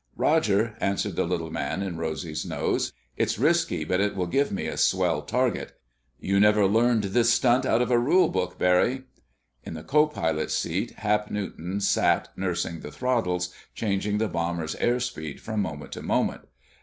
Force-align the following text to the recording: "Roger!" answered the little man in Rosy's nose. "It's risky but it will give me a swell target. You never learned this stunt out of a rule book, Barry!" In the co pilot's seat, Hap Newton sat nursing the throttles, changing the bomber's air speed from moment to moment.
"Roger!" 0.17 0.75
answered 0.81 1.15
the 1.15 1.25
little 1.27 1.51
man 1.51 1.83
in 1.83 1.95
Rosy's 1.95 2.43
nose. 2.43 2.91
"It's 3.17 3.37
risky 3.37 3.83
but 3.85 3.99
it 3.99 4.15
will 4.15 4.25
give 4.25 4.51
me 4.51 4.65
a 4.65 4.75
swell 4.75 5.21
target. 5.21 5.79
You 6.19 6.39
never 6.39 6.65
learned 6.65 7.03
this 7.03 7.31
stunt 7.31 7.67
out 7.67 7.83
of 7.83 7.91
a 7.91 7.99
rule 7.99 8.27
book, 8.27 8.57
Barry!" 8.57 9.03
In 9.63 9.75
the 9.75 9.83
co 9.83 10.07
pilot's 10.07 10.57
seat, 10.57 10.89
Hap 10.97 11.29
Newton 11.29 11.81
sat 11.81 12.29
nursing 12.35 12.79
the 12.79 12.89
throttles, 12.91 13.53
changing 13.75 14.17
the 14.17 14.27
bomber's 14.27 14.73
air 14.77 14.99
speed 14.99 15.39
from 15.39 15.61
moment 15.61 15.91
to 15.91 16.01
moment. 16.01 16.47